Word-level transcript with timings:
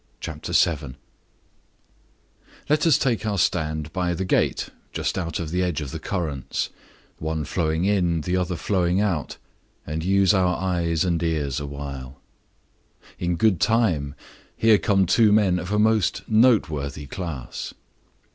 CHAPTER 0.19 0.51
VII 0.53 0.95
Let 2.67 2.87
us 2.87 2.97
take 2.97 3.23
our 3.23 3.37
stand 3.37 3.93
by 3.93 4.15
the 4.15 4.25
gate, 4.25 4.69
just 4.93 5.15
out 5.15 5.39
of 5.39 5.51
the 5.51 5.61
edge 5.61 5.79
of 5.79 5.91
the 5.91 5.99
currents—one 5.99 7.45
flowing 7.45 7.85
in, 7.85 8.21
the 8.21 8.35
other 8.35 8.57
out—and 8.99 10.03
use 10.03 10.33
our 10.33 10.57
eyes 10.59 11.05
and 11.05 11.21
ears 11.21 11.59
awhile. 11.59 12.19
In 13.19 13.35
good 13.35 13.59
time! 13.59 14.15
Here 14.57 14.79
come 14.79 15.05
two 15.05 15.31
men 15.31 15.59
of 15.59 15.71
a 15.71 15.77
most 15.77 16.23
noteworthy 16.27 17.05
class. 17.05 17.75